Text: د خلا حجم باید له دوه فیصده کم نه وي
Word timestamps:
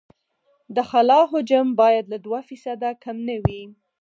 د 0.75 0.77
خلا 0.89 1.19
حجم 1.31 1.67
باید 1.81 2.05
له 2.13 2.17
دوه 2.25 2.39
فیصده 2.49 2.89
کم 3.03 3.17
نه 3.29 3.35
وي 3.43 3.63